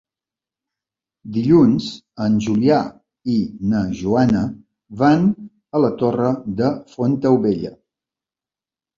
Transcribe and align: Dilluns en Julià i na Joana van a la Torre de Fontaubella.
Dilluns 1.33 1.89
en 2.27 2.37
Julià 2.45 2.79
i 3.33 3.35
na 3.73 3.81
Joana 3.99 4.41
van 5.01 5.27
a 5.75 5.83
la 5.83 5.91
Torre 5.99 6.31
de 6.63 6.71
Fontaubella. 6.95 7.73